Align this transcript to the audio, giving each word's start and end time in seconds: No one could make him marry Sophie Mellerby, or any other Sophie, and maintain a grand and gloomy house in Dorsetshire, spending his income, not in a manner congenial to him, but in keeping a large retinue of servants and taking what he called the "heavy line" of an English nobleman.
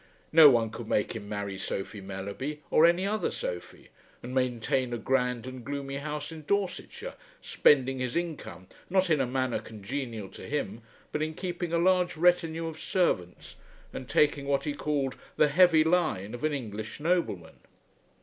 No 0.31 0.49
one 0.49 0.71
could 0.71 0.87
make 0.87 1.13
him 1.15 1.29
marry 1.29 1.59
Sophie 1.59 2.01
Mellerby, 2.01 2.63
or 2.71 2.87
any 2.87 3.05
other 3.05 3.29
Sophie, 3.29 3.89
and 4.23 4.33
maintain 4.33 4.93
a 4.93 4.97
grand 4.97 5.45
and 5.45 5.63
gloomy 5.63 5.97
house 5.97 6.31
in 6.31 6.41
Dorsetshire, 6.47 7.13
spending 7.39 7.99
his 7.99 8.15
income, 8.15 8.65
not 8.89 9.11
in 9.11 9.21
a 9.21 9.27
manner 9.27 9.59
congenial 9.59 10.27
to 10.29 10.47
him, 10.47 10.81
but 11.11 11.21
in 11.21 11.35
keeping 11.35 11.71
a 11.71 11.77
large 11.77 12.17
retinue 12.17 12.65
of 12.65 12.79
servants 12.81 13.57
and 13.93 14.09
taking 14.09 14.47
what 14.47 14.63
he 14.63 14.73
called 14.73 15.17
the 15.37 15.49
"heavy 15.49 15.83
line" 15.83 16.33
of 16.33 16.43
an 16.43 16.51
English 16.51 16.99
nobleman. 16.99 17.59